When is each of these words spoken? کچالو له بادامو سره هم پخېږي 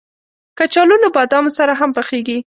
کچالو 0.57 0.95
له 1.03 1.09
بادامو 1.15 1.55
سره 1.57 1.73
هم 1.79 1.89
پخېږي 1.97 2.37